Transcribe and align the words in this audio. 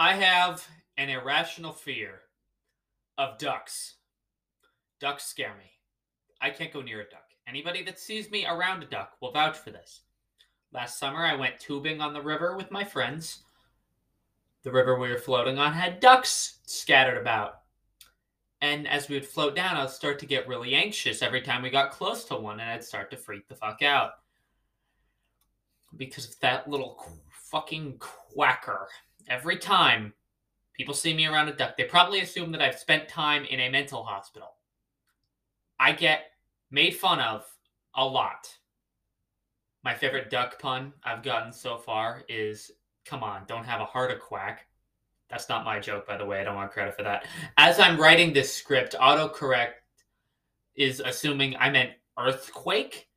I 0.00 0.14
have 0.14 0.66
an 0.96 1.10
irrational 1.10 1.74
fear 1.74 2.22
of 3.18 3.36
ducks. 3.36 3.96
Ducks 4.98 5.26
scare 5.26 5.54
me. 5.58 5.72
I 6.40 6.48
can't 6.48 6.72
go 6.72 6.80
near 6.80 7.02
a 7.02 7.10
duck. 7.10 7.26
Anybody 7.46 7.84
that 7.84 8.00
sees 8.00 8.30
me 8.30 8.46
around 8.46 8.82
a 8.82 8.86
duck 8.86 9.18
will 9.20 9.30
vouch 9.30 9.58
for 9.58 9.68
this. 9.68 10.00
Last 10.72 10.98
summer, 10.98 11.26
I 11.26 11.36
went 11.36 11.60
tubing 11.60 12.00
on 12.00 12.14
the 12.14 12.22
river 12.22 12.56
with 12.56 12.70
my 12.70 12.82
friends. 12.82 13.42
The 14.62 14.72
river 14.72 14.98
we 14.98 15.10
were 15.10 15.18
floating 15.18 15.58
on 15.58 15.74
had 15.74 16.00
ducks 16.00 16.60
scattered 16.64 17.18
about. 17.18 17.60
And 18.62 18.88
as 18.88 19.10
we 19.10 19.16
would 19.16 19.26
float 19.26 19.54
down, 19.54 19.76
I'd 19.76 19.90
start 19.90 20.18
to 20.20 20.26
get 20.26 20.48
really 20.48 20.74
anxious 20.74 21.20
every 21.20 21.42
time 21.42 21.60
we 21.60 21.68
got 21.68 21.90
close 21.90 22.24
to 22.24 22.36
one, 22.36 22.58
and 22.58 22.70
I'd 22.70 22.84
start 22.84 23.10
to 23.10 23.18
freak 23.18 23.48
the 23.48 23.54
fuck 23.54 23.82
out. 23.82 24.12
Because 25.94 26.26
of 26.26 26.40
that 26.40 26.70
little 26.70 27.04
fucking 27.50 27.98
quacker. 27.98 28.88
Every 29.28 29.56
time 29.56 30.12
people 30.74 30.94
see 30.94 31.14
me 31.14 31.26
around 31.26 31.48
a 31.48 31.52
duck, 31.52 31.76
they 31.76 31.84
probably 31.84 32.20
assume 32.20 32.52
that 32.52 32.62
I've 32.62 32.78
spent 32.78 33.08
time 33.08 33.44
in 33.44 33.60
a 33.60 33.68
mental 33.68 34.02
hospital. 34.02 34.54
I 35.78 35.92
get 35.92 36.24
made 36.70 36.96
fun 36.96 37.20
of 37.20 37.44
a 37.94 38.04
lot. 38.04 38.48
My 39.82 39.94
favorite 39.94 40.30
duck 40.30 40.58
pun 40.60 40.92
I've 41.04 41.22
gotten 41.22 41.52
so 41.52 41.78
far 41.78 42.22
is 42.28 42.70
come 43.04 43.22
on, 43.22 43.42
don't 43.46 43.64
have 43.64 43.80
a 43.80 43.84
heart 43.86 44.10
a 44.10 44.16
quack. 44.16 44.66
That's 45.30 45.48
not 45.48 45.64
my 45.64 45.78
joke, 45.78 46.06
by 46.06 46.16
the 46.16 46.26
way. 46.26 46.40
I 46.40 46.44
don't 46.44 46.56
want 46.56 46.72
credit 46.72 46.96
for 46.96 47.04
that. 47.04 47.26
As 47.56 47.78
I'm 47.78 48.00
writing 48.00 48.32
this 48.32 48.52
script, 48.52 48.96
autocorrect 49.00 49.74
is 50.74 51.00
assuming 51.00 51.56
I 51.56 51.70
meant 51.70 51.92
earthquake, 52.18 53.08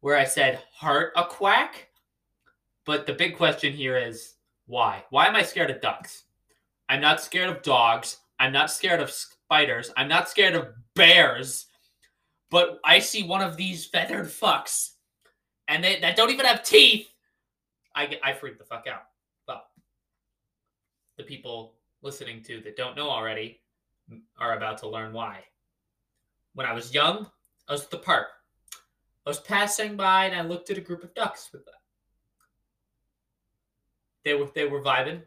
where 0.00 0.16
I 0.16 0.24
said 0.24 0.60
heart 0.72 1.12
a 1.16 1.24
quack. 1.24 1.88
But 2.84 3.06
the 3.06 3.12
big 3.12 3.36
question 3.36 3.72
here 3.72 3.96
is 3.96 4.34
why? 4.66 5.04
Why 5.10 5.26
am 5.26 5.36
I 5.36 5.42
scared 5.42 5.70
of 5.70 5.80
ducks? 5.80 6.24
I'm 6.88 7.00
not 7.00 7.20
scared 7.20 7.48
of 7.48 7.62
dogs. 7.62 8.18
I'm 8.38 8.52
not 8.52 8.70
scared 8.70 9.00
of 9.00 9.10
spiders. 9.10 9.92
I'm 9.96 10.08
not 10.08 10.28
scared 10.28 10.54
of 10.54 10.68
bears. 10.94 11.66
But 12.50 12.80
I 12.84 12.98
see 12.98 13.22
one 13.22 13.40
of 13.40 13.56
these 13.56 13.86
feathered 13.86 14.26
fucks, 14.26 14.90
and 15.68 15.82
they 15.82 16.00
that 16.00 16.16
don't 16.16 16.30
even 16.30 16.44
have 16.44 16.62
teeth. 16.62 17.08
I 17.94 18.06
get 18.06 18.20
I 18.22 18.32
freak 18.32 18.58
the 18.58 18.64
fuck 18.64 18.86
out. 18.86 19.04
Well, 19.48 19.62
the 21.16 21.22
people 21.22 21.74
listening 22.02 22.42
to 22.42 22.60
that 22.62 22.76
don't 22.76 22.96
know 22.96 23.08
already 23.08 23.60
are 24.38 24.56
about 24.56 24.78
to 24.78 24.88
learn 24.88 25.12
why. 25.12 25.44
When 26.54 26.66
I 26.66 26.74
was 26.74 26.92
young, 26.92 27.26
I 27.68 27.72
was 27.72 27.84
at 27.84 27.90
the 27.90 27.98
park. 27.98 28.26
I 29.24 29.30
was 29.30 29.40
passing 29.40 29.96
by 29.96 30.26
and 30.26 30.34
I 30.34 30.42
looked 30.42 30.68
at 30.68 30.78
a 30.78 30.82
group 30.82 31.04
of 31.04 31.14
ducks 31.14 31.48
with. 31.52 31.62
They 34.24 34.34
were 34.34 34.48
they 34.54 34.66
were 34.66 34.82
vibing. 34.82 35.22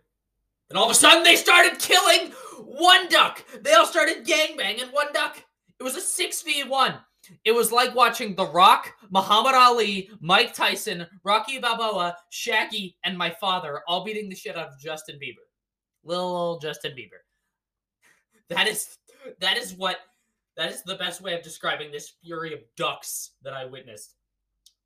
And 0.69 0.79
all 0.79 0.85
of 0.85 0.91
a 0.91 0.95
sudden 0.95 1.23
they 1.23 1.35
started 1.35 1.79
killing 1.79 2.31
one 2.59 3.07
duck. 3.09 3.43
They 3.61 3.73
all 3.73 3.85
started 3.85 4.25
gangbanging 4.25 4.91
one 4.91 5.13
duck. 5.13 5.43
It 5.79 5.83
was 5.83 5.95
a 5.95 5.99
6v1. 5.99 6.99
It 7.43 7.51
was 7.51 7.71
like 7.71 7.95
watching 7.95 8.35
The 8.35 8.45
Rock, 8.45 8.93
Muhammad 9.09 9.55
Ali, 9.55 10.09
Mike 10.19 10.53
Tyson, 10.53 11.07
Rocky 11.23 11.59
Balboa, 11.59 12.15
Shaggy, 12.29 12.97
and 13.03 13.17
my 13.17 13.29
father 13.29 13.81
all 13.87 14.03
beating 14.03 14.29
the 14.29 14.35
shit 14.35 14.57
out 14.57 14.67
of 14.67 14.79
Justin 14.79 15.15
Bieber. 15.15 15.43
Little 16.03 16.35
old 16.35 16.61
Justin 16.61 16.91
Bieber. 16.91 17.21
That 18.49 18.67
is 18.67 18.97
that 19.39 19.57
is 19.57 19.73
what 19.73 19.97
that 20.55 20.71
is 20.71 20.83
the 20.83 20.95
best 20.95 21.21
way 21.21 21.33
of 21.33 21.41
describing 21.41 21.91
this 21.91 22.13
fury 22.23 22.53
of 22.53 22.59
ducks 22.77 23.31
that 23.43 23.53
I 23.53 23.65
witnessed. 23.65 24.15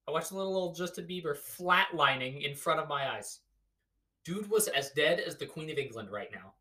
I 0.08 0.12
watched 0.12 0.32
little 0.32 0.56
old 0.56 0.78
Justin 0.78 1.06
Bieber 1.06 1.38
flatlining 1.38 2.44
in 2.44 2.56
front 2.56 2.80
of 2.80 2.88
my 2.88 3.16
eyes. 3.16 3.42
Dude 4.24 4.50
was 4.50 4.68
as 4.68 4.92
dead 4.92 5.20
as 5.20 5.38
the 5.38 5.46
Queen 5.46 5.70
of 5.70 5.78
England 5.78 6.12
right 6.12 6.30
now. 6.32 6.54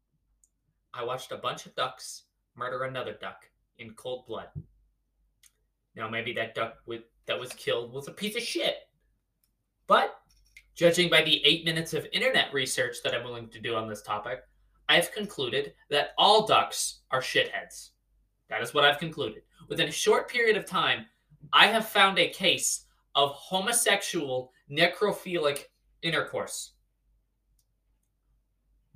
I 0.95 1.05
watched 1.05 1.33
a 1.33 1.37
bunch 1.37 1.67
of 1.67 1.75
ducks 1.75 2.25
murder 2.57 2.85
another 2.85 3.17
duck 3.21 3.45
in 3.79 3.95
cold 3.95 4.27
blood. 4.27 4.49
Now 5.95 6.09
maybe 6.09 6.33
that 6.35 6.55
duck 6.55 6.77
with 6.87 7.03
that 7.27 7.39
was 7.39 7.53
killed 7.53 7.93
was 7.93 8.09
a 8.09 8.13
piece 8.13 8.37
of 8.37 8.43
shit. 8.43 8.77
But 9.87 10.21
judging 10.75 11.11
by 11.11 11.23
the 11.23 11.45
eight 11.45 11.65
minutes 11.65 11.95
of 11.95 12.07
internet 12.13 12.53
research 12.53 12.97
that 13.03 13.15
I'm 13.15 13.25
willing 13.25 13.49
to 13.51 13.61
do 13.61 13.75
on 13.75 13.89
this 13.89 14.03
topic, 14.03 14.41
I've 14.89 15.13
concluded 15.13 15.75
that 15.91 16.11
all 16.17 16.47
ducks 16.47 17.01
are 17.11 17.21
shitheads. 17.21 17.91
That 18.49 18.63
is 18.63 18.73
what 18.73 18.85
I've 18.85 18.99
concluded. 18.99 19.43
Within 19.69 19.89
a 19.89 19.93
short 19.93 20.29
period 20.31 20.57
of 20.57 20.65
time, 20.65 21.07
I 21.53 21.67
have 21.67 21.89
found 21.89 22.19
a 22.19 22.31
case 22.31 22.87
of 23.15 23.31
homosexual 23.33 24.53
necrophilic 24.71 25.65
intercourse. 26.03 26.73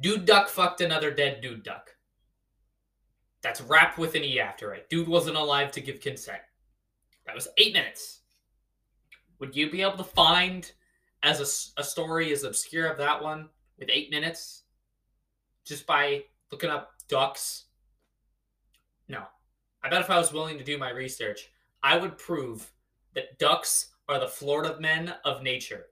Dude 0.03 0.27
duck 0.27 0.49
fucked 0.49 0.81
another 0.81 1.13
dead 1.13 1.41
dude 1.41 1.63
duck. 1.63 1.95
That's 3.41 3.61
wrapped 3.61 3.99
with 3.99 4.17
an 4.17 4.25
E 4.25 4.41
after 4.41 4.75
it. 4.75 4.91
Dude 4.91 5.09
wasn't 5.09 5.37
alive 5.37 5.71
to 5.73 5.81
give 5.81 6.01
consent. 6.01 6.41
That 7.25 7.37
was 7.37 7.49
eight 7.57 7.73
minutes. 7.73 8.21
Would 9.39 9.55
you 9.55 9.71
be 9.71 9.81
able 9.81 9.97
to 9.99 10.05
find 10.05 10.71
as 11.23 11.73
a 11.77 11.85
story 11.85 12.33
as 12.33 12.43
obscure 12.43 12.89
of 12.89 12.99
that 12.99 13.23
one 13.23 13.49
with 13.79 13.91
eight 13.93 14.11
minutes 14.11 14.65
just 15.65 15.87
by 15.87 16.25
looking 16.51 16.71
up 16.71 16.95
ducks? 17.09 17.67
No. 19.09 19.23
I 19.85 19.89
bet 19.89 20.01
if 20.01 20.11
I 20.11 20.19
was 20.19 20.33
willing 20.33 20.59
to 20.59 20.65
do 20.65 20.79
my 20.79 20.91
research, 20.91 21.49
I 21.83 21.97
would 21.97 22.19
prove 22.19 22.73
that 23.15 23.39
ducks 23.39 23.91
are 24.09 24.19
the 24.19 24.29
Florida 24.29 24.77
men 24.81 25.15
of 25.25 25.43
nature. 25.43 25.87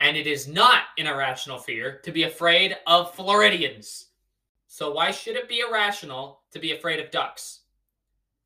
And 0.00 0.16
it 0.16 0.26
is 0.26 0.46
not 0.46 0.84
an 0.98 1.06
irrational 1.06 1.58
fear 1.58 2.00
to 2.04 2.12
be 2.12 2.24
afraid 2.24 2.76
of 2.86 3.14
Floridians. 3.14 4.06
So 4.66 4.92
why 4.92 5.10
should 5.10 5.36
it 5.36 5.48
be 5.48 5.60
irrational 5.60 6.42
to 6.50 6.58
be 6.58 6.72
afraid 6.72 7.00
of 7.00 7.10
ducks? 7.10 7.60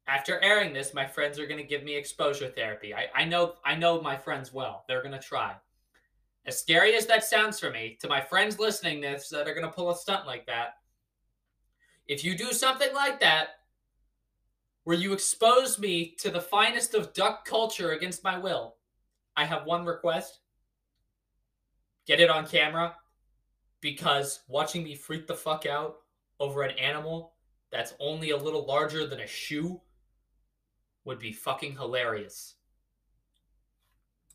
After 0.07 0.41
airing 0.43 0.73
this, 0.73 0.95
my 0.95 1.07
friends 1.07 1.39
are 1.39 1.47
going 1.47 1.61
to 1.61 1.67
give 1.67 1.85
me 1.85 1.97
exposure 1.97 2.49
therapy. 2.49 2.95
I, 2.95 3.07
I 3.15 3.25
know 3.25 3.55
I 3.65 3.75
know 3.75 4.01
my 4.01 4.17
friends 4.17 4.53
well. 4.53 4.85
They're 4.87 5.03
going 5.03 5.13
to 5.13 5.19
try. 5.19 5.55
As 6.47 6.59
scary 6.59 6.95
as 6.95 7.07
that 7.07 7.25
sounds 7.25 7.61
for 7.61 7.71
me, 7.71 7.97
to 8.01 8.09
my 8.09 8.21
friends 8.21 8.59
listening 8.59 9.01
this 9.01 9.29
that 9.29 9.47
are 9.47 9.55
going 9.55 9.67
to 9.67 9.73
pull 9.73 9.91
a 9.91 9.97
stunt 9.97 10.27
like 10.27 10.47
that, 10.47 10.79
if 12.09 12.25
you 12.25 12.37
do 12.37 12.53
something 12.53 12.93
like 12.93 13.21
that, 13.21 13.51
where 14.85 14.97
you 14.97 15.13
expose 15.13 15.79
me 15.79 16.17
to 16.19 16.31
the 16.31 16.41
finest 16.41 16.95
of 16.95 17.13
duck 17.13 17.45
culture 17.45 17.93
against 17.93 18.25
my 18.25 18.37
will, 18.37 18.77
I 19.37 19.45
have 19.45 19.65
one 19.65 19.85
request. 19.85 20.40
Get 22.11 22.19
it 22.19 22.29
on 22.29 22.45
camera 22.45 22.97
because 23.81 24.41
watching 24.49 24.83
me 24.83 24.97
freak 24.97 25.29
the 25.29 25.35
fuck 25.37 25.65
out 25.65 25.99
over 26.41 26.63
an 26.63 26.77
animal 26.77 27.35
that's 27.71 27.95
only 28.01 28.31
a 28.31 28.37
little 28.37 28.67
larger 28.67 29.07
than 29.07 29.21
a 29.21 29.29
shoe 29.29 29.81
would 31.05 31.21
be 31.21 31.31
fucking 31.31 31.77
hilarious. 31.77 32.57